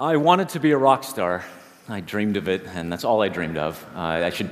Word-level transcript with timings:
I 0.00 0.16
wanted 0.16 0.48
to 0.50 0.60
be 0.60 0.70
a 0.70 0.78
rock 0.78 1.04
star. 1.04 1.44
I 1.86 2.00
dreamed 2.00 2.38
of 2.38 2.48
it, 2.48 2.64
and 2.68 2.90
that's 2.90 3.04
all 3.04 3.20
I 3.20 3.28
dreamed 3.28 3.58
of. 3.58 3.84
Uh, 3.94 3.98
I 3.98 4.30
should 4.30 4.50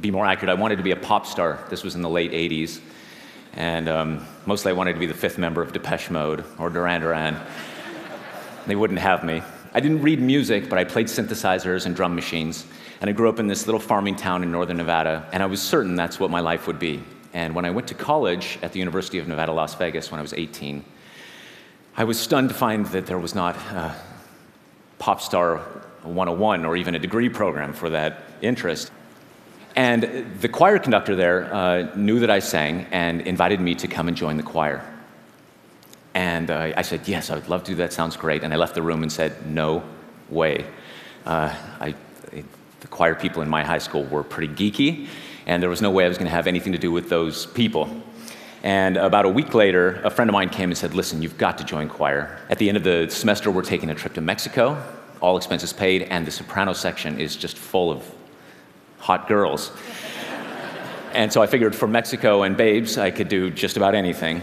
be 0.00 0.10
more 0.10 0.26
accurate. 0.26 0.50
I 0.50 0.60
wanted 0.60 0.74
to 0.78 0.82
be 0.82 0.90
a 0.90 0.96
pop 0.96 1.24
star. 1.24 1.64
This 1.70 1.84
was 1.84 1.94
in 1.94 2.02
the 2.02 2.08
late 2.08 2.32
80s. 2.32 2.80
And 3.52 3.88
um, 3.88 4.26
mostly 4.44 4.70
I 4.70 4.72
wanted 4.72 4.94
to 4.94 4.98
be 4.98 5.06
the 5.06 5.14
fifth 5.14 5.38
member 5.38 5.62
of 5.62 5.72
Depeche 5.72 6.10
Mode 6.10 6.44
or 6.58 6.68
Duran 6.68 7.02
Duran. 7.02 7.36
they 8.66 8.74
wouldn't 8.74 8.98
have 8.98 9.22
me. 9.22 9.40
I 9.72 9.78
didn't 9.78 10.02
read 10.02 10.20
music, 10.20 10.68
but 10.68 10.80
I 10.80 10.82
played 10.84 11.06
synthesizers 11.06 11.86
and 11.86 11.94
drum 11.94 12.16
machines. 12.16 12.66
And 13.00 13.08
I 13.08 13.12
grew 13.12 13.28
up 13.28 13.38
in 13.38 13.46
this 13.46 13.68
little 13.68 13.80
farming 13.80 14.16
town 14.16 14.42
in 14.42 14.50
northern 14.50 14.78
Nevada, 14.78 15.28
and 15.32 15.44
I 15.44 15.46
was 15.46 15.62
certain 15.62 15.94
that's 15.94 16.18
what 16.18 16.32
my 16.32 16.40
life 16.40 16.66
would 16.66 16.80
be. 16.80 17.04
And 17.32 17.54
when 17.54 17.64
I 17.64 17.70
went 17.70 17.86
to 17.86 17.94
college 17.94 18.58
at 18.62 18.72
the 18.72 18.80
University 18.80 19.20
of 19.20 19.28
Nevada, 19.28 19.52
Las 19.52 19.76
Vegas, 19.76 20.10
when 20.10 20.18
I 20.18 20.22
was 20.22 20.32
18, 20.32 20.84
I 21.96 22.02
was 22.02 22.18
stunned 22.18 22.48
to 22.48 22.54
find 22.56 22.84
that 22.86 23.06
there 23.06 23.18
was 23.20 23.36
not 23.36 23.54
uh, 23.72 23.94
Pop 24.98 25.20
Star 25.20 25.58
101 26.02 26.64
or 26.64 26.76
even 26.76 26.94
a 26.94 26.98
degree 26.98 27.28
program 27.28 27.72
for 27.72 27.90
that 27.90 28.24
interest. 28.42 28.90
And 29.76 30.40
the 30.40 30.48
choir 30.48 30.78
conductor 30.78 31.14
there 31.14 31.52
uh, 31.54 31.94
knew 31.94 32.20
that 32.20 32.30
I 32.30 32.40
sang 32.40 32.86
and 32.90 33.20
invited 33.20 33.60
me 33.60 33.74
to 33.76 33.88
come 33.88 34.08
and 34.08 34.16
join 34.16 34.36
the 34.36 34.42
choir. 34.42 34.84
And 36.14 36.50
uh, 36.50 36.72
I 36.76 36.82
said, 36.82 37.06
Yes, 37.06 37.30
I 37.30 37.36
would 37.36 37.48
love 37.48 37.62
to 37.64 37.72
do 37.72 37.76
that. 37.76 37.92
Sounds 37.92 38.16
great. 38.16 38.42
And 38.42 38.52
I 38.52 38.56
left 38.56 38.74
the 38.74 38.82
room 38.82 39.02
and 39.02 39.12
said, 39.12 39.46
No 39.46 39.84
way. 40.28 40.66
Uh, 41.24 41.54
I, 41.80 41.94
the 42.80 42.88
choir 42.88 43.14
people 43.14 43.42
in 43.42 43.48
my 43.48 43.64
high 43.64 43.78
school 43.78 44.04
were 44.04 44.24
pretty 44.24 44.52
geeky, 44.52 45.06
and 45.46 45.62
there 45.62 45.70
was 45.70 45.82
no 45.82 45.90
way 45.90 46.04
I 46.04 46.08
was 46.08 46.18
going 46.18 46.28
to 46.28 46.34
have 46.34 46.46
anything 46.46 46.72
to 46.72 46.78
do 46.78 46.90
with 46.90 47.08
those 47.08 47.46
people. 47.46 47.88
And 48.62 48.96
about 48.96 49.24
a 49.24 49.28
week 49.28 49.54
later, 49.54 50.00
a 50.04 50.10
friend 50.10 50.28
of 50.28 50.32
mine 50.32 50.48
came 50.48 50.70
and 50.70 50.76
said, 50.76 50.94
Listen, 50.94 51.22
you've 51.22 51.38
got 51.38 51.58
to 51.58 51.64
join 51.64 51.88
choir. 51.88 52.38
At 52.50 52.58
the 52.58 52.68
end 52.68 52.76
of 52.76 52.84
the 52.84 53.08
semester, 53.08 53.50
we're 53.50 53.62
taking 53.62 53.90
a 53.90 53.94
trip 53.94 54.14
to 54.14 54.20
Mexico, 54.20 54.82
all 55.20 55.36
expenses 55.36 55.72
paid, 55.72 56.02
and 56.02 56.26
the 56.26 56.30
soprano 56.30 56.72
section 56.72 57.20
is 57.20 57.36
just 57.36 57.56
full 57.56 57.90
of 57.90 58.04
hot 58.98 59.28
girls. 59.28 59.70
and 61.12 61.32
so 61.32 61.40
I 61.40 61.46
figured 61.46 61.74
for 61.74 61.86
Mexico 61.86 62.42
and 62.42 62.56
babes, 62.56 62.98
I 62.98 63.10
could 63.12 63.28
do 63.28 63.50
just 63.50 63.76
about 63.76 63.94
anything. 63.94 64.42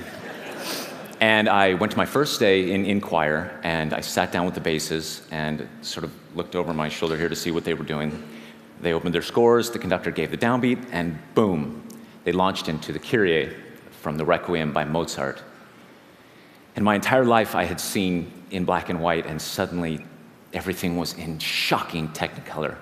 And 1.20 1.50
I 1.50 1.74
went 1.74 1.92
to 1.92 1.98
my 1.98 2.06
first 2.06 2.40
day 2.40 2.72
in, 2.72 2.86
in 2.86 3.02
choir, 3.02 3.60
and 3.64 3.94
I 3.94 4.02
sat 4.02 4.32
down 4.32 4.46
with 4.46 4.54
the 4.54 4.62
basses 4.62 5.24
and 5.32 5.68
sort 5.82 6.04
of 6.04 6.14
looked 6.36 6.56
over 6.56 6.74
my 6.74 6.88
shoulder 6.88 7.18
here 7.18 7.30
to 7.30 7.36
see 7.36 7.52
what 7.52 7.66
they 7.66 7.74
were 7.74 7.86
doing. 7.86 8.24
They 8.82 8.94
opened 8.94 9.14
their 9.14 9.22
scores, 9.22 9.72
the 9.72 9.80
conductor 9.80 10.12
gave 10.12 10.32
the 10.32 10.38
downbeat, 10.38 10.86
and 10.92 11.18
boom, 11.34 11.88
they 12.26 12.32
launched 12.32 12.68
into 12.70 12.92
the 12.92 13.00
Kyrie 13.00 13.56
from 14.06 14.18
the 14.18 14.24
Requiem 14.24 14.72
by 14.72 14.86
Mozart. 14.86 15.42
And 16.76 16.86
my 16.86 16.94
entire 16.94 17.26
life 17.26 17.56
I 17.56 17.64
had 17.64 17.82
seen 17.82 18.32
in 18.52 18.64
black 18.64 18.90
and 18.90 19.02
white, 19.02 19.26
and 19.26 19.42
suddenly 19.42 20.06
everything 20.54 20.96
was 20.96 21.14
in 21.16 21.40
shocking 21.40 22.10
technicolor. 22.10 22.76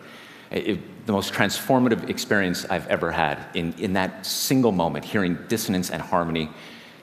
It, 0.51 1.05
the 1.05 1.13
most 1.13 1.33
transformative 1.33 2.09
experience 2.09 2.65
I've 2.69 2.85
ever 2.87 3.09
had 3.09 3.37
in, 3.53 3.73
in 3.77 3.93
that 3.93 4.25
single 4.25 4.73
moment, 4.73 5.05
hearing 5.05 5.37
dissonance 5.47 5.91
and 5.91 6.01
harmony 6.01 6.49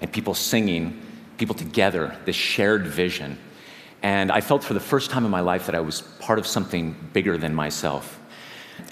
and 0.02 0.12
people 0.12 0.34
singing, 0.34 1.00
people 1.38 1.55
together, 1.55 2.14
this 2.27 2.36
shared 2.36 2.86
vision. 2.86 3.38
And 4.02 4.30
I 4.30 4.42
felt 4.42 4.62
for 4.62 4.74
the 4.74 4.80
first 4.80 5.10
time 5.10 5.24
in 5.24 5.30
my 5.30 5.40
life 5.40 5.64
that 5.64 5.74
I 5.74 5.80
was 5.80 6.02
part 6.02 6.38
of 6.38 6.46
something 6.46 6.94
bigger 7.14 7.38
than 7.38 7.55
myself. 7.55 8.20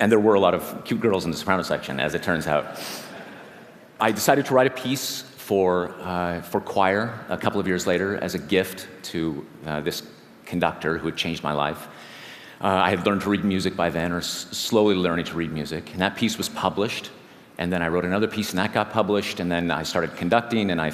And 0.00 0.10
there 0.10 0.20
were 0.20 0.36
a 0.36 0.40
lot 0.40 0.54
of 0.54 0.86
cute 0.86 1.00
girls 1.00 1.26
in 1.26 1.30
the 1.30 1.36
soprano 1.36 1.62
section, 1.64 2.00
as 2.00 2.14
it 2.14 2.22
turns 2.22 2.46
out. 2.46 2.78
I 4.00 4.12
decided 4.12 4.46
to 4.46 4.54
write 4.54 4.68
a 4.68 4.82
piece 4.82 5.22
for, 5.22 5.92
uh, 6.02 6.40
for 6.42 6.60
choir 6.60 7.18
a 7.28 7.36
couple 7.36 7.58
of 7.58 7.66
years 7.66 7.84
later 7.84 8.16
as 8.18 8.36
a 8.36 8.38
gift 8.38 8.86
to 9.10 9.44
uh, 9.66 9.80
this 9.80 10.04
conductor 10.46 10.98
who 10.98 11.06
had 11.06 11.16
changed 11.16 11.42
my 11.42 11.52
life. 11.52 11.88
Uh, 12.60 12.68
I 12.68 12.90
had 12.90 13.04
learned 13.04 13.22
to 13.22 13.30
read 13.30 13.44
music 13.44 13.74
by 13.74 13.90
then, 13.90 14.12
or 14.12 14.18
s- 14.18 14.46
slowly 14.52 14.94
learning 14.94 15.24
to 15.26 15.34
read 15.34 15.52
music. 15.52 15.90
And 15.92 16.00
that 16.00 16.16
piece 16.16 16.38
was 16.38 16.48
published. 16.48 17.10
And 17.58 17.72
then 17.72 17.82
I 17.82 17.88
wrote 17.88 18.04
another 18.04 18.28
piece, 18.28 18.50
and 18.50 18.58
that 18.60 18.72
got 18.72 18.92
published. 18.92 19.40
And 19.40 19.50
then 19.50 19.70
I 19.72 19.82
started 19.82 20.14
conducting, 20.16 20.70
and 20.70 20.80
I 20.80 20.92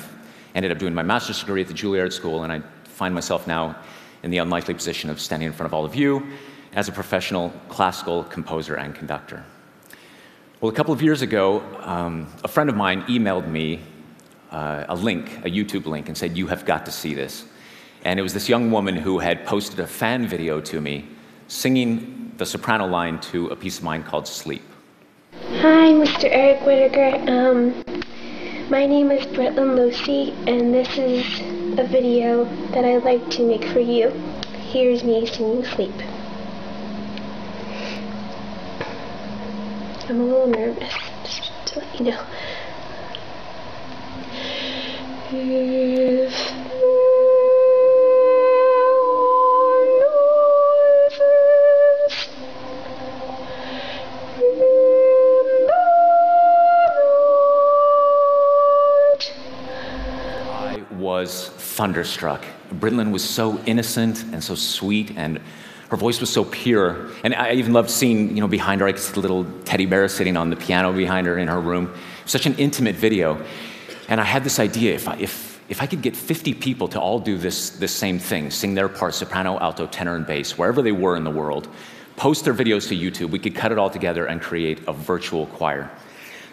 ended 0.55 0.73
up 0.73 0.79
doing 0.79 0.95
my 0.95 1.03
master's 1.03 1.41
degree 1.41 1.61
at 1.61 1.69
the 1.69 1.75
Juilliard 1.75 2.13
School. 2.13 2.45
And 2.45 2.51
I 2.51 2.63
find 2.85 3.15
myself 3.15 3.47
now 3.47 3.77
in 4.23 4.31
the 4.31 4.39
unlikely 4.39 4.73
position 4.73 5.11
of 5.11 5.21
standing 5.21 5.47
in 5.47 5.53
front 5.53 5.69
of 5.69 5.75
all 5.75 5.85
of 5.85 5.95
you 5.95 6.27
as 6.73 6.89
a 6.89 6.93
professional 6.93 7.51
classical 7.69 8.25
composer 8.25 8.77
and 8.77 8.95
conductor. 8.95 9.45
Well, 10.65 10.73
a 10.73 10.75
couple 10.75 10.95
of 10.95 11.03
years 11.03 11.21
ago, 11.21 11.61
um, 11.83 12.27
a 12.43 12.49
friend 12.49 12.71
of 12.71 12.75
mine 12.75 13.03
emailed 13.03 13.47
me 13.47 13.81
uh, 14.51 14.87
a 14.89 14.95
link, 14.97 15.45
a 15.45 15.51
YouTube 15.51 15.85
link, 15.85 16.09
and 16.09 16.17
said, 16.17 16.39
You 16.39 16.47
have 16.47 16.65
got 16.65 16.87
to 16.87 16.91
see 16.91 17.13
this. 17.13 17.45
And 18.07 18.19
it 18.19 18.23
was 18.23 18.33
this 18.33 18.49
young 18.49 18.71
woman 18.71 18.97
who 18.97 19.19
had 19.19 19.45
posted 19.45 19.79
a 19.81 19.87
fan 19.87 20.27
video 20.27 20.63
to 20.63 20.81
me 20.81 21.07
singing 21.49 22.33
the 22.39 22.47
soprano 22.47 22.87
line 22.87 23.21
to 23.33 23.49
a 23.49 23.57
piece 23.57 23.77
of 23.77 23.85
mine 23.85 24.05
called 24.05 24.27
Sleep. 24.27 24.63
Hi, 25.35 25.93
Mr. 25.93 26.31
Eric 26.33 26.65
Whitacre. 26.65 27.31
Um, 27.31 27.85
my 28.71 28.87
name 28.87 29.11
is 29.11 29.27
Britlin 29.37 29.77
Losee, 29.77 30.33
and 30.49 30.73
this 30.73 30.89
is 30.97 31.41
a 31.79 31.87
video 31.87 32.47
that 32.73 32.87
I'd 32.87 33.05
like 33.05 33.29
to 33.33 33.47
make 33.47 33.67
for 33.67 33.81
you. 33.81 34.09
Here's 34.73 35.05
me 35.05 35.27
singing 35.27 35.63
Sleep. 35.67 36.14
I'm 40.07 40.21
a 40.21 40.25
little 40.25 40.47
nervous, 40.47 40.93
just 41.25 41.51
to 41.69 41.79
let 41.79 41.99
you 41.99 42.05
know. 42.11 42.27
If 45.33 46.53
I 60.51 60.85
was 60.93 61.49
thunderstruck. 61.49 62.45
Britlin 62.75 63.11
was 63.11 63.25
so 63.25 63.59
innocent 63.65 64.23
and 64.25 64.45
so 64.45 64.55
sweet, 64.55 65.13
and 65.17 65.41
her 65.95 65.99
voice 65.99 66.19
was 66.19 66.29
so 66.29 66.45
pure. 66.45 67.09
And 67.23 67.37
I 67.37 67.53
even 67.53 67.73
loved 67.73 67.89
seeing, 67.89 68.35
you 68.35 68.41
know, 68.41 68.49
behind 68.49 68.81
her, 68.81 68.87
I 68.89 68.91
could 68.91 69.01
see 69.01 69.13
the 69.13 69.21
little 69.21 69.47
teddy 69.65 69.87
bear 69.87 70.09
sitting 70.09 70.37
on 70.37 70.51
the 70.51 70.57
piano 70.57 70.93
behind 70.93 71.29
her 71.29 71.39
in 71.39 71.47
her 71.47 71.61
room. 71.61 71.95
Such 72.27 72.47
an 72.47 72.57
intimate 72.57 72.97
video. 72.97 73.41
And 74.09 74.21
I 74.21 74.25
had 74.25 74.43
this 74.43 74.59
idea 74.59 74.93
if 74.93 75.07
I, 75.07 75.17
if, 75.19 75.63
if 75.69 75.81
I 75.81 75.87
could 75.87 76.03
get 76.03 76.17
50 76.17 76.53
people 76.55 76.89
to 76.89 77.01
all 77.01 77.21
do 77.21 77.39
this, 77.39 77.71
this 77.71 77.93
same 77.93 78.19
thing, 78.19 78.51
sing 78.51 78.75
their 78.75 78.89
part, 78.89 79.15
soprano, 79.15 79.57
alto, 79.61 79.87
tenor, 79.87 80.17
and 80.17 80.27
bass, 80.27 80.59
wherever 80.59 80.83
they 80.83 80.91
were 80.91 81.15
in 81.15 81.23
the 81.23 81.31
world, 81.31 81.69
post 82.17 82.45
their 82.45 82.55
videos 82.55 82.89
to 82.89 82.97
YouTube, 82.97 83.31
we 83.31 83.39
could 83.39 83.55
cut 83.55 83.71
it 83.71 83.79
all 83.79 83.89
together 83.89 84.27
and 84.27 84.43
create 84.43 84.81
a 84.89 84.93
virtual 84.93 85.47
choir. 85.47 85.93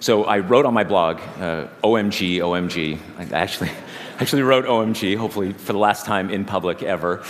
So 0.01 0.25
I 0.25 0.37
wrote 0.37 0.67
on 0.67 0.75
my 0.75 0.83
blog, 0.83 1.17
uh, 1.39 1.65
OMG, 1.83 2.37
OMG. 2.37 2.99
I 3.17 3.35
actually, 3.35 3.71
actually 4.19 4.43
wrote 4.43 4.65
OMG, 4.65 5.17
hopefully 5.17 5.53
for 5.53 5.73
the 5.73 5.79
last 5.79 6.05
time 6.05 6.29
in 6.29 6.45
public 6.45 6.83
ever. 6.83 7.23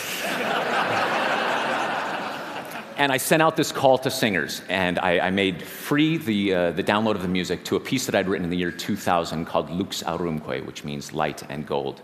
And 3.02 3.12
I 3.12 3.18
sent 3.18 3.42
out 3.42 3.56
this 3.56 3.72
call 3.72 3.98
to 3.98 4.12
singers, 4.12 4.62
and 4.70 5.00
I, 5.00 5.18
I 5.18 5.30
made 5.32 5.64
free 5.64 6.18
the, 6.18 6.54
uh, 6.54 6.72
the 6.74 6.84
download 6.84 7.16
of 7.16 7.24
the 7.24 7.28
music 7.28 7.64
to 7.64 7.76
a 7.76 7.80
piece 7.80 8.06
that 8.06 8.14
I'd 8.14 8.28
written 8.28 8.44
in 8.44 8.52
the 8.52 8.58
year 8.58 8.70
2000 8.72 9.46
called 9.46 9.72
Lux 9.72 10.04
Aurumque, 10.04 10.64
which 10.68 10.84
means 10.84 11.12
light 11.12 11.42
and 11.50 11.66
gold. 11.66 12.04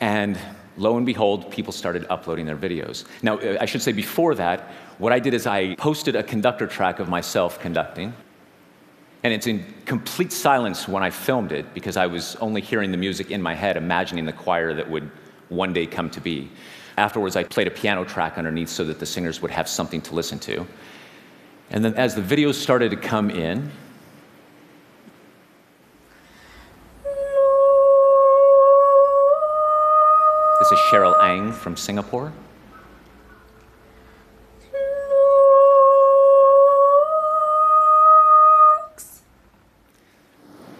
And 0.00 0.38
lo 0.78 0.96
and 0.96 1.04
behold, 1.04 1.50
people 1.50 1.70
started 1.70 2.06
uploading 2.08 2.46
their 2.46 2.56
videos. 2.56 3.04
Now, 3.22 3.36
uh, 3.36 3.58
I 3.60 3.66
should 3.66 3.82
say 3.82 3.92
before 3.92 4.34
that, 4.36 4.70
what 4.96 5.12
I 5.12 5.18
did 5.18 5.34
is 5.34 5.46
I 5.46 5.74
posted 5.74 6.16
a 6.16 6.22
conductor 6.22 6.66
track 6.66 6.98
of 6.98 7.10
myself 7.10 7.60
conducting, 7.60 8.14
and 9.22 9.34
it's 9.34 9.46
in 9.46 9.66
complete 9.84 10.32
silence 10.32 10.88
when 10.88 11.02
I 11.02 11.10
filmed 11.10 11.52
it 11.52 11.74
because 11.74 11.98
I 11.98 12.06
was 12.06 12.36
only 12.36 12.62
hearing 12.62 12.90
the 12.90 12.96
music 12.96 13.30
in 13.30 13.42
my 13.42 13.54
head, 13.54 13.76
imagining 13.76 14.24
the 14.24 14.32
choir 14.32 14.72
that 14.72 14.88
would 14.88 15.10
one 15.50 15.74
day 15.74 15.84
come 15.84 16.08
to 16.08 16.22
be. 16.22 16.50
Afterwards, 16.96 17.36
I 17.36 17.44
played 17.44 17.66
a 17.66 17.70
piano 17.70 18.04
track 18.04 18.38
underneath 18.38 18.70
so 18.70 18.84
that 18.84 18.98
the 18.98 19.06
singers 19.06 19.42
would 19.42 19.50
have 19.50 19.68
something 19.68 20.00
to 20.02 20.14
listen 20.14 20.38
to. 20.40 20.66
And 21.70 21.84
then 21.84 21.94
as 21.94 22.14
the 22.14 22.22
videos 22.22 22.54
started 22.54 22.90
to 22.90 22.96
come 22.96 23.28
in, 23.28 23.70
this 30.58 30.72
is 30.72 30.78
Cheryl 30.90 31.14
Ang 31.22 31.52
from 31.52 31.76
Singapore. 31.76 32.32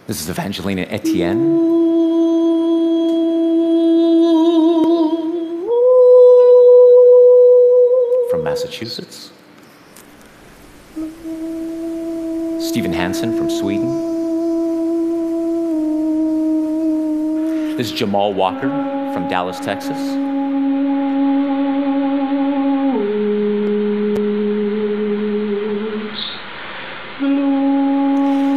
This 0.07 0.21
is 0.21 0.29
Evangelina 0.29 0.83
Etienne. 0.83 1.86
Massachusetts. 8.57 9.31
Stephen 12.59 12.91
Hansen 12.91 13.37
from 13.37 13.51
Sweden. 13.51 13.87
This 17.77 17.91
is 17.91 17.93
Jamal 17.93 18.33
Walker 18.33 18.67
from 19.13 19.27
Dallas, 19.29 19.59
Texas. 19.59 19.95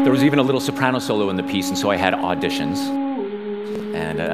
There 0.02 0.12
was 0.12 0.24
even 0.24 0.38
a 0.38 0.42
little 0.42 0.62
soprano 0.62 0.98
solo 0.98 1.28
in 1.28 1.36
the 1.36 1.42
piece, 1.42 1.68
and 1.68 1.76
so 1.76 1.90
I 1.90 1.96
had 1.96 2.14
auditions. 2.14 2.99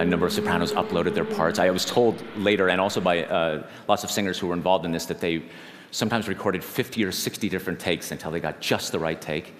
Number 0.06 0.26
of 0.26 0.32
sopranos 0.32 0.72
uploaded 0.72 1.14
their 1.14 1.24
parts. 1.24 1.58
I 1.58 1.68
was 1.70 1.84
told 1.84 2.22
later, 2.36 2.68
and 2.68 2.80
also 2.80 3.00
by 3.00 3.24
uh, 3.24 3.66
lots 3.88 4.04
of 4.04 4.10
singers 4.10 4.38
who 4.38 4.46
were 4.46 4.54
involved 4.54 4.84
in 4.84 4.92
this, 4.92 5.04
that 5.06 5.20
they 5.20 5.42
sometimes 5.90 6.28
recorded 6.28 6.62
50 6.62 7.04
or 7.04 7.10
60 7.10 7.48
different 7.48 7.80
takes 7.80 8.12
until 8.12 8.30
they 8.30 8.38
got 8.38 8.60
just 8.60 8.92
the 8.92 8.98
right 8.98 9.20
take. 9.20 9.52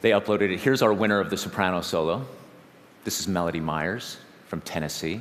They 0.00 0.10
uploaded 0.10 0.52
it. 0.52 0.58
Here's 0.58 0.82
our 0.82 0.92
winner 0.92 1.20
of 1.20 1.30
the 1.30 1.36
soprano 1.36 1.82
solo. 1.82 2.26
This 3.04 3.20
is 3.20 3.28
Melody 3.28 3.60
Myers 3.60 4.18
from 4.46 4.60
Tennessee. 4.62 5.20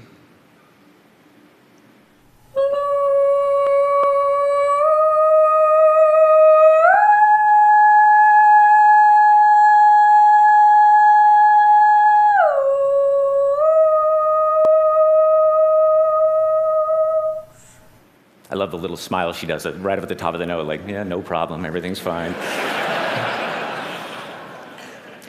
I 18.56 18.58
love 18.58 18.72
the 18.72 18.78
little 18.78 18.96
smile 18.96 19.34
she 19.34 19.46
does 19.46 19.66
right 19.66 19.98
up 19.98 20.04
at 20.04 20.08
the 20.08 20.16
top 20.16 20.34
of 20.34 20.40
the 20.40 20.46
note, 20.46 20.66
like, 20.66 20.88
yeah, 20.88 21.04
no 21.04 21.22
problem, 21.22 21.66
everything's 21.66 22.00
fine. 22.00 22.32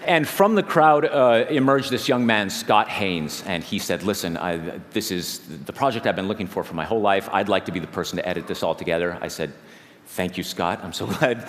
and 0.06 0.28
from 0.28 0.54
the 0.54 0.62
crowd 0.62 1.04
uh, 1.06 1.44
emerged 1.50 1.90
this 1.90 2.06
young 2.06 2.24
man, 2.24 2.48
Scott 2.50 2.88
Haynes, 2.88 3.42
and 3.44 3.64
he 3.64 3.80
said, 3.80 4.04
Listen, 4.04 4.36
I, 4.36 4.78
this 4.92 5.10
is 5.10 5.40
the 5.64 5.72
project 5.72 6.06
I've 6.06 6.14
been 6.14 6.28
looking 6.28 6.46
for 6.46 6.62
for 6.62 6.74
my 6.74 6.84
whole 6.84 7.00
life. 7.00 7.28
I'd 7.32 7.48
like 7.48 7.64
to 7.64 7.72
be 7.72 7.80
the 7.80 7.88
person 7.88 8.16
to 8.18 8.28
edit 8.28 8.46
this 8.46 8.62
all 8.62 8.76
together. 8.76 9.18
I 9.20 9.26
said, 9.26 9.52
Thank 10.10 10.38
you, 10.38 10.44
Scott. 10.44 10.78
I'm 10.84 10.92
so 10.92 11.06
glad 11.18 11.48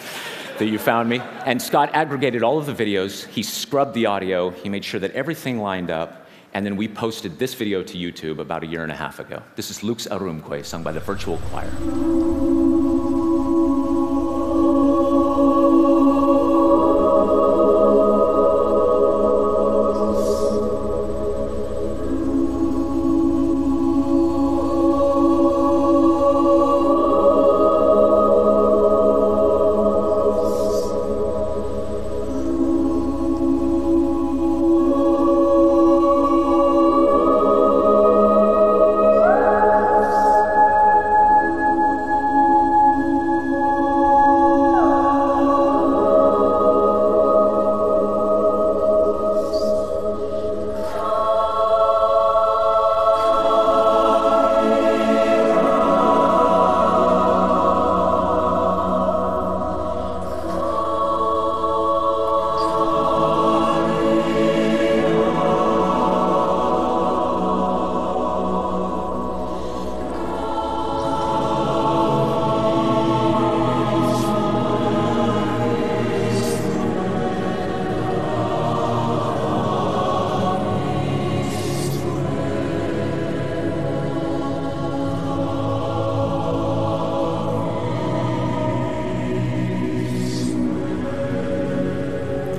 that 0.58 0.66
you 0.66 0.80
found 0.80 1.10
me. 1.10 1.20
And 1.46 1.62
Scott 1.62 1.92
aggregated 1.94 2.42
all 2.42 2.58
of 2.58 2.66
the 2.66 2.74
videos, 2.74 3.28
he 3.28 3.44
scrubbed 3.44 3.94
the 3.94 4.08
audio, 4.08 4.50
he 4.50 4.68
made 4.68 4.84
sure 4.84 5.00
that 5.00 5.12
everything 5.12 5.60
lined 5.60 5.92
up. 5.92 6.27
And 6.54 6.66
then 6.66 6.76
we 6.76 6.88
posted 6.88 7.38
this 7.38 7.54
video 7.54 7.84
to 7.84 7.98
YouTube 7.98 8.40
about 8.40 8.64
a 8.64 8.68
year 8.68 8.84
and 8.84 8.92
a 8.92 8.96
half 8.96 9.20
ago. 9.20 9.44
This 9.56 9.70
is 9.70 9.84
Lux 9.84 10.08
Aurumque, 10.08 10.66
sung 10.66 10.84
by 10.84 10.92
the 10.92 11.00
Virtual 11.00 11.38
Choir. 11.50 12.77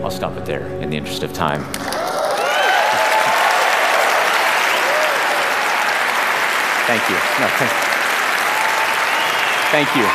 I'll 0.09 0.15
stop 0.15 0.39
it 0.39 0.47
there 0.47 0.67
in 0.81 0.89
the 0.89 0.97
interest 0.97 1.23
of 1.23 1.35
time. 1.35 1.63
Thank 6.87 7.11
you. 7.11 7.17
No, 7.39 7.47
thank, 7.59 7.71
thank 9.69 9.95
you. 9.95 10.09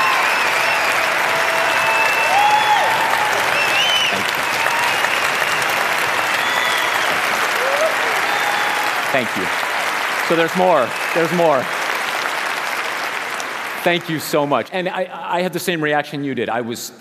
Thank 4.09 4.25
you. 4.33 4.41
Thank 9.11 9.29
you. 9.37 9.45
So 10.27 10.35
there's 10.35 10.55
more. 10.57 10.89
There's 11.13 11.31
more. 11.33 11.63
Thank 13.83 14.09
you 14.09 14.17
so 14.19 14.47
much. 14.47 14.69
And 14.71 14.89
I, 14.89 15.07
I 15.37 15.41
had 15.43 15.53
the 15.53 15.59
same 15.59 15.83
reaction 15.83 16.23
you 16.23 16.33
did. 16.33 16.49
I 16.49 16.61
was, 16.61 16.91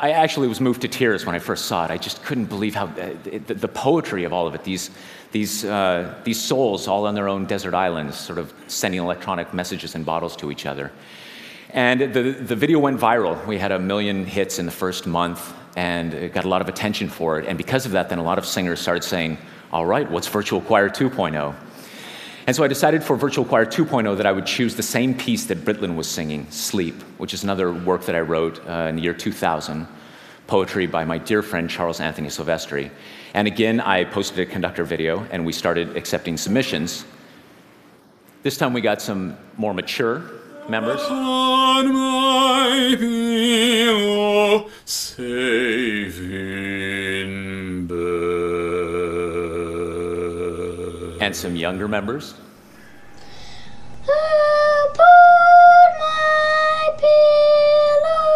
I 0.00 0.12
actually 0.12 0.46
was 0.46 0.60
moved 0.60 0.82
to 0.82 0.88
tears 0.88 1.26
when 1.26 1.34
I 1.34 1.40
first 1.40 1.66
saw 1.66 1.84
it. 1.84 1.90
I 1.90 1.98
just 1.98 2.22
couldn't 2.22 2.46
believe 2.46 2.76
how 2.76 2.86
the, 2.86 3.40
the, 3.46 3.54
the 3.54 3.68
poetry 3.68 4.22
of 4.22 4.32
all 4.32 4.46
of 4.46 4.54
it. 4.54 4.62
These, 4.62 4.90
these, 5.32 5.64
uh, 5.64 6.14
these 6.22 6.40
souls 6.40 6.86
all 6.86 7.06
on 7.06 7.16
their 7.16 7.28
own 7.28 7.46
desert 7.46 7.74
islands, 7.74 8.16
sort 8.16 8.38
of 8.38 8.52
sending 8.68 9.00
electronic 9.00 9.52
messages 9.52 9.96
in 9.96 10.04
bottles 10.04 10.36
to 10.36 10.52
each 10.52 10.66
other. 10.66 10.92
And 11.70 12.00
the, 12.00 12.30
the 12.32 12.54
video 12.54 12.78
went 12.78 13.00
viral. 13.00 13.44
We 13.46 13.58
had 13.58 13.72
a 13.72 13.78
million 13.78 14.24
hits 14.24 14.60
in 14.60 14.66
the 14.66 14.72
first 14.72 15.06
month, 15.06 15.52
and 15.76 16.14
it 16.14 16.32
got 16.32 16.44
a 16.44 16.48
lot 16.48 16.62
of 16.62 16.68
attention 16.68 17.08
for 17.08 17.40
it. 17.40 17.46
And 17.46 17.58
because 17.58 17.84
of 17.84 17.92
that, 17.92 18.08
then 18.08 18.18
a 18.18 18.22
lot 18.22 18.38
of 18.38 18.46
singers 18.46 18.80
started 18.80 19.02
saying, 19.02 19.36
All 19.72 19.84
right, 19.84 20.08
what's 20.08 20.28
Virtual 20.28 20.60
Choir 20.60 20.88
2.0? 20.88 21.54
And 22.48 22.56
so 22.56 22.64
I 22.64 22.66
decided 22.66 23.04
for 23.04 23.14
Virtual 23.14 23.44
Choir 23.44 23.66
2.0 23.66 24.16
that 24.16 24.24
I 24.24 24.32
would 24.32 24.46
choose 24.46 24.74
the 24.74 24.82
same 24.82 25.12
piece 25.12 25.44
that 25.44 25.66
Britlin 25.66 25.96
was 25.96 26.08
singing, 26.08 26.50
Sleep, 26.50 26.94
which 27.18 27.34
is 27.34 27.44
another 27.44 27.70
work 27.70 28.06
that 28.06 28.14
I 28.14 28.20
wrote 28.20 28.66
uh, 28.66 28.86
in 28.88 28.96
the 28.96 29.02
year 29.02 29.12
2000, 29.12 29.86
poetry 30.46 30.86
by 30.86 31.04
my 31.04 31.18
dear 31.18 31.42
friend 31.42 31.68
Charles 31.68 32.00
Anthony 32.00 32.28
Silvestri. 32.28 32.90
And 33.34 33.46
again, 33.46 33.80
I 33.82 34.04
posted 34.04 34.38
a 34.38 34.46
conductor 34.50 34.84
video 34.84 35.26
and 35.30 35.44
we 35.44 35.52
started 35.52 35.94
accepting 35.94 36.38
submissions. 36.38 37.04
This 38.42 38.56
time 38.56 38.72
we 38.72 38.80
got 38.80 39.02
some 39.02 39.36
more 39.58 39.74
mature 39.74 40.22
members. 40.70 41.02
On 41.02 41.92
my 41.92 42.96
pillow, 42.98 44.70
and 51.20 51.34
some 51.34 51.56
younger 51.56 51.88
members. 51.88 52.34
Uh, 54.08 54.12
Upon 54.90 55.90
my 55.98 56.90
pillow, 56.98 58.32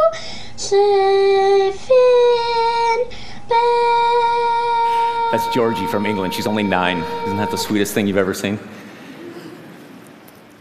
safe 0.57 1.91
in 1.91 3.09
bed. 3.49 3.59
That's 5.33 5.49
Georgie 5.55 5.87
from 5.87 6.05
England. 6.07 6.35
She's 6.35 6.47
only 6.47 6.63
nine. 6.63 6.99
Isn't 7.25 7.39
that 7.39 7.51
the 7.51 7.57
sweetest 7.59 7.95
thing 7.95 8.07
you've 8.07 8.17
ever 8.19 8.35
seen? 8.35 8.59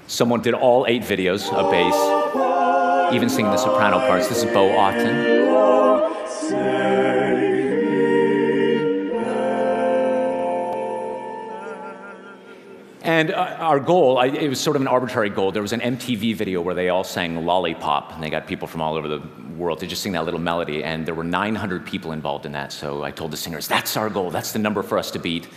Someone 0.08 0.42
did 0.42 0.54
all 0.54 0.86
eight 0.88 1.04
videos 1.04 1.52
of 1.54 1.70
bass, 1.72 1.96
even 3.14 3.30
singing 3.30 3.52
the 3.52 3.58
soprano 3.58 4.00
parts. 4.00 4.28
This 4.28 4.44
is 4.44 4.54
Bo 4.54 4.70
Otten. 4.78 5.52
And 13.22 13.30
uh, 13.30 13.56
our 13.60 13.80
goal, 13.80 14.18
I, 14.18 14.30
it 14.30 14.50
was 14.50 14.60
sort 14.60 14.76
of 14.76 14.82
an 14.82 14.88
arbitrary 14.88 15.30
goal. 15.30 15.52
There 15.52 15.62
was 15.62 15.74
an 15.74 15.80
MTV 15.80 16.34
video 16.34 16.60
where 16.60 16.74
they 16.74 16.90
all 16.90 17.04
sang 17.04 17.46
Lollipop, 17.46 18.14
and 18.14 18.24
they 18.24 18.32
got 18.32 18.48
people 18.48 18.68
from 18.68 18.82
all 18.82 18.96
over 18.96 19.08
the 19.08 19.22
world 19.56 19.78
to 19.82 19.86
just 19.86 20.02
sing 20.02 20.14
that 20.14 20.26
little 20.26 20.40
melody. 20.40 20.84
And 20.84 21.06
there 21.06 21.14
were 21.14 21.24
900 21.24 21.86
people 21.86 22.14
involved 22.14 22.48
in 22.48 22.54
that. 22.54 22.72
So 22.72 23.04
I 23.04 23.12
told 23.12 23.30
the 23.30 23.38
singers, 23.38 23.68
that's 23.68 23.96
our 23.96 24.10
goal, 24.10 24.32
that's 24.32 24.54
the 24.54 24.58
number 24.58 24.82
for 24.82 24.98
us 24.98 25.12
to 25.12 25.20
beat. 25.20 25.48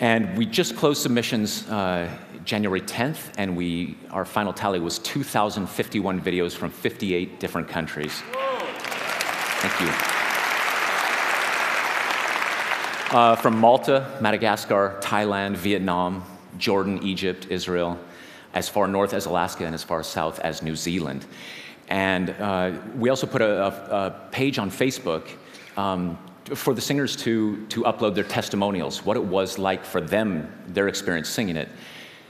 And 0.00 0.36
we 0.36 0.44
just 0.44 0.76
closed 0.76 1.00
submissions 1.00 1.66
uh, 1.70 2.14
January 2.44 2.82
10th, 2.82 3.32
and 3.38 3.56
we, 3.56 3.96
our 4.10 4.26
final 4.26 4.52
tally 4.52 4.78
was 4.78 4.98
2,051 4.98 6.20
videos 6.20 6.52
from 6.52 6.68
58 6.68 7.40
different 7.40 7.68
countries. 7.70 8.22
Thank 9.62 9.80
you. 9.80 9.88
Uh, 13.18 13.34
from 13.36 13.56
Malta, 13.56 14.18
Madagascar, 14.20 14.98
Thailand, 15.00 15.56
Vietnam, 15.56 16.22
Jordan, 16.58 17.02
Egypt, 17.02 17.46
Israel, 17.50 17.98
as 18.54 18.68
far 18.68 18.86
north 18.88 19.12
as 19.12 19.26
Alaska, 19.26 19.64
and 19.64 19.74
as 19.74 19.82
far 19.82 20.02
south 20.02 20.38
as 20.40 20.62
New 20.62 20.76
Zealand. 20.76 21.26
And 21.88 22.30
uh, 22.30 22.72
we 22.96 23.10
also 23.10 23.26
put 23.26 23.42
a, 23.42 23.66
a, 23.66 24.06
a 24.06 24.28
page 24.30 24.58
on 24.58 24.70
Facebook 24.70 25.28
um, 25.76 26.18
for 26.54 26.74
the 26.74 26.80
singers 26.80 27.16
to, 27.16 27.64
to 27.66 27.82
upload 27.82 28.14
their 28.14 28.24
testimonials, 28.24 29.04
what 29.04 29.16
it 29.16 29.24
was 29.24 29.58
like 29.58 29.84
for 29.84 30.00
them, 30.00 30.52
their 30.68 30.88
experience 30.88 31.28
singing 31.28 31.56
it. 31.56 31.68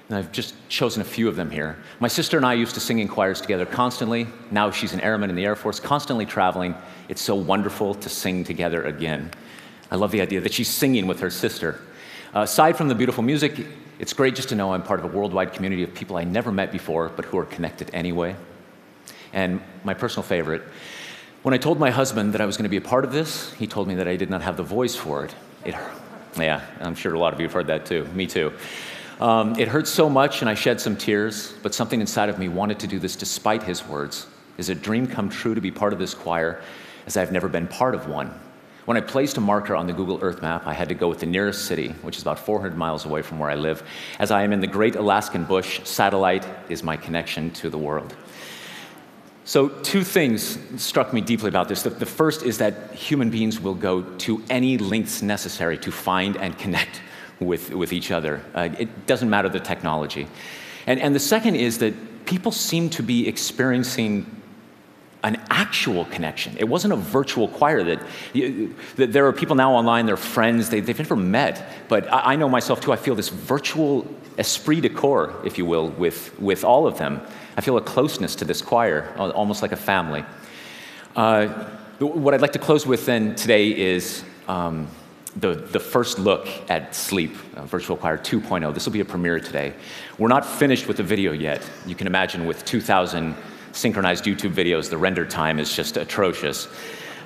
And 0.08 0.18
I've 0.18 0.30
just 0.30 0.54
chosen 0.68 1.02
a 1.02 1.04
few 1.04 1.28
of 1.28 1.36
them 1.36 1.50
here. 1.50 1.76
My 1.98 2.08
sister 2.08 2.36
and 2.36 2.46
I 2.46 2.54
used 2.54 2.74
to 2.74 2.80
sing 2.80 3.00
in 3.00 3.08
choirs 3.08 3.40
together 3.40 3.66
constantly. 3.66 4.28
Now 4.50 4.70
she's 4.70 4.92
an 4.92 5.00
airman 5.00 5.30
in 5.30 5.36
the 5.36 5.44
Air 5.44 5.56
Force, 5.56 5.80
constantly 5.80 6.24
traveling. 6.24 6.76
It's 7.08 7.20
so 7.22 7.34
wonderful 7.34 7.94
to 7.94 8.08
sing 8.08 8.44
together 8.44 8.84
again. 8.84 9.32
I 9.90 9.96
love 9.96 10.12
the 10.12 10.20
idea 10.20 10.40
that 10.40 10.52
she's 10.52 10.68
singing 10.68 11.06
with 11.06 11.20
her 11.20 11.30
sister. 11.30 11.80
Uh, 12.34 12.40
aside 12.40 12.76
from 12.76 12.88
the 12.88 12.94
beautiful 12.94 13.22
music, 13.22 13.66
it's 13.98 14.12
great 14.12 14.34
just 14.34 14.50
to 14.50 14.54
know 14.54 14.72
I'm 14.72 14.82
part 14.82 15.00
of 15.00 15.06
a 15.06 15.16
worldwide 15.16 15.52
community 15.52 15.82
of 15.82 15.94
people 15.94 16.16
I 16.16 16.24
never 16.24 16.52
met 16.52 16.72
before, 16.72 17.08
but 17.08 17.24
who 17.24 17.38
are 17.38 17.46
connected 17.46 17.90
anyway. 17.92 18.36
And 19.32 19.60
my 19.84 19.94
personal 19.94 20.22
favorite, 20.22 20.62
when 21.42 21.54
I 21.54 21.58
told 21.58 21.78
my 21.78 21.90
husband 21.90 22.34
that 22.34 22.40
I 22.40 22.46
was 22.46 22.56
going 22.56 22.64
to 22.64 22.70
be 22.70 22.76
a 22.76 22.88
part 22.88 23.04
of 23.04 23.12
this, 23.12 23.52
he 23.54 23.66
told 23.66 23.88
me 23.88 23.94
that 23.96 24.08
I 24.08 24.16
did 24.16 24.30
not 24.30 24.42
have 24.42 24.56
the 24.56 24.62
voice 24.62 24.96
for 24.96 25.24
it. 25.24 25.34
It 25.64 25.74
yeah, 26.36 26.60
I'm 26.80 26.94
sure 26.94 27.14
a 27.14 27.18
lot 27.18 27.32
of 27.32 27.40
you 27.40 27.46
have 27.46 27.52
heard 27.52 27.68
that 27.68 27.86
too. 27.86 28.04
Me 28.14 28.26
too. 28.26 28.52
Um, 29.20 29.58
it 29.58 29.68
hurt 29.68 29.88
so 29.88 30.10
much, 30.10 30.42
and 30.42 30.50
I 30.50 30.54
shed 30.54 30.80
some 30.80 30.96
tears, 30.96 31.54
but 31.62 31.74
something 31.74 32.00
inside 32.00 32.28
of 32.28 32.38
me 32.38 32.48
wanted 32.48 32.78
to 32.80 32.86
do 32.86 32.98
this 32.98 33.16
despite 33.16 33.62
his 33.62 33.86
words. 33.86 34.26
Is 34.58 34.68
a 34.68 34.74
dream 34.74 35.06
come 35.06 35.28
true 35.28 35.54
to 35.54 35.60
be 35.60 35.70
part 35.70 35.92
of 35.92 35.98
this 35.98 36.12
choir, 36.12 36.60
as 37.06 37.16
I've 37.16 37.32
never 37.32 37.48
been 37.48 37.66
part 37.66 37.94
of 37.94 38.08
one? 38.08 38.38
When 38.86 38.96
I 38.96 39.00
placed 39.00 39.36
a 39.36 39.40
marker 39.40 39.74
on 39.74 39.88
the 39.88 39.92
Google 39.92 40.20
Earth 40.22 40.40
map, 40.42 40.64
I 40.64 40.72
had 40.72 40.88
to 40.90 40.94
go 40.94 41.08
with 41.08 41.18
the 41.18 41.26
nearest 41.26 41.64
city, 41.64 41.88
which 42.02 42.16
is 42.16 42.22
about 42.22 42.38
400 42.38 42.76
miles 42.76 43.04
away 43.04 43.20
from 43.20 43.40
where 43.40 43.50
I 43.50 43.56
live. 43.56 43.82
As 44.20 44.30
I 44.30 44.44
am 44.44 44.52
in 44.52 44.60
the 44.60 44.68
great 44.68 44.94
Alaskan 44.94 45.44
bush, 45.44 45.80
satellite 45.82 46.46
is 46.68 46.84
my 46.84 46.96
connection 46.96 47.50
to 47.54 47.68
the 47.68 47.78
world. 47.78 48.14
So, 49.44 49.68
two 49.68 50.04
things 50.04 50.58
struck 50.80 51.12
me 51.12 51.20
deeply 51.20 51.48
about 51.48 51.68
this. 51.68 51.82
The, 51.82 52.06
first 52.06 52.44
is 52.44 52.58
that 52.58 52.94
human 52.94 53.30
beings 53.30 53.60
will 53.60 53.74
go 53.74 54.02
to 54.02 54.42
any 54.50 54.78
lengths 54.78 55.20
necessary 55.20 55.78
to 55.78 55.90
find 55.90 56.36
and 56.36 56.56
connect 56.56 57.00
with, 57.40 57.70
with 57.72 57.92
each 57.92 58.12
other. 58.12 58.40
Uh, 58.54 58.68
it 58.78 59.06
doesn't 59.06 59.30
matter 59.30 59.48
the 59.48 59.60
technology. 59.60 60.28
And, 60.86 61.00
and 61.00 61.12
the 61.12 61.20
second 61.20 61.56
is 61.56 61.78
that 61.78 62.24
people 62.24 62.52
seem 62.52 62.90
to 62.90 63.02
be 63.02 63.26
experiencing 63.26 64.26
an 65.26 65.42
actual 65.50 66.04
connection. 66.04 66.56
It 66.56 66.68
wasn't 66.68 66.92
a 66.92 66.96
virtual 66.96 67.48
choir 67.48 67.82
that, 67.82 68.00
that 68.94 69.12
there 69.12 69.26
are 69.26 69.32
people 69.32 69.56
now 69.56 69.72
online, 69.72 70.06
they're 70.06 70.16
friends, 70.16 70.70
they, 70.70 70.80
have 70.80 70.98
never 70.98 71.16
met. 71.16 71.68
But 71.88 72.06
I, 72.12 72.34
I, 72.34 72.36
know 72.36 72.48
myself 72.48 72.80
too, 72.80 72.92
I 72.92 72.96
feel 72.96 73.16
this 73.16 73.28
virtual 73.28 74.06
esprit 74.38 74.82
de 74.82 74.88
corps, 74.88 75.34
if 75.44 75.58
you 75.58 75.66
will, 75.66 75.88
with, 75.90 76.38
with 76.38 76.62
all 76.62 76.86
of 76.86 76.98
them. 76.98 77.20
I 77.56 77.60
feel 77.60 77.76
a 77.76 77.80
closeness 77.80 78.36
to 78.36 78.44
this 78.44 78.62
choir, 78.62 79.12
almost 79.18 79.62
like 79.62 79.72
a 79.72 79.76
family. 79.76 80.24
Uh, 81.16 81.48
what 81.98 82.32
I'd 82.32 82.40
like 82.40 82.52
to 82.52 82.60
close 82.60 82.86
with 82.86 83.04
then 83.04 83.34
today 83.34 83.76
is 83.76 84.22
um, 84.46 84.86
the, 85.34 85.54
the 85.54 85.80
first 85.80 86.20
look 86.20 86.46
at 86.70 86.94
Sleep, 86.94 87.34
uh, 87.56 87.64
Virtual 87.64 87.96
Choir 87.96 88.16
2.0. 88.16 88.72
This 88.72 88.86
will 88.86 88.92
be 88.92 89.00
a 89.00 89.04
premiere 89.04 89.40
today. 89.40 89.74
We're 90.18 90.28
not 90.28 90.46
finished 90.46 90.86
with 90.86 90.98
the 90.98 91.02
video 91.02 91.32
yet. 91.32 91.68
You 91.84 91.96
can 91.96 92.06
imagine 92.06 92.46
with 92.46 92.64
2,000 92.64 93.34
synchronized 93.76 94.24
YouTube 94.24 94.52
videos, 94.52 94.88
the 94.88 94.98
render 94.98 95.26
time 95.26 95.58
is 95.58 95.74
just 95.74 95.96
atrocious. 95.96 96.68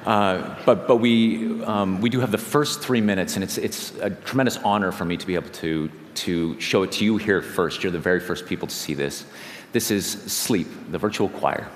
Uh, 0.05 0.57
but 0.65 0.89
but 0.89 0.97
we, 0.97 1.63
um, 1.65 2.01
we 2.01 2.09
do 2.09 2.21
have 2.21 2.33
the 2.33 2.39
first 2.39 2.81
three 2.81 3.01
minutes, 3.01 3.35
and 3.37 3.45
it's, 3.45 3.59
it's 3.59 3.93
a 4.01 4.11
tremendous 4.11 4.57
honor 4.59 4.93
for 4.93 5.05
me 5.05 5.17
to 5.17 5.27
be 5.27 5.35
able 5.35 5.51
to, 5.51 5.91
to 6.15 6.59
show 6.61 6.83
it 6.83 6.93
to 6.93 7.05
you 7.05 7.17
here 7.19 7.43
first. 7.43 7.83
You're 7.83 7.93
the 7.93 7.99
very 7.99 8.21
first 8.21 8.47
people 8.47 8.67
to 8.69 8.75
see 8.75 8.95
this. 8.95 9.25
This 9.73 9.91
is 9.91 10.07
Sleep, 10.11 10.69
the 10.91 10.99
virtual 10.99 11.29
choir. 11.29 11.69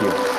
Thank 0.00 0.32
you. 0.32 0.37